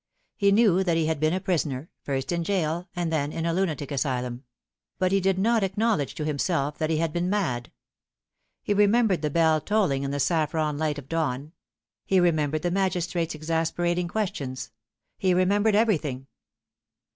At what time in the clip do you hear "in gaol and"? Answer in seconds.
2.31-3.13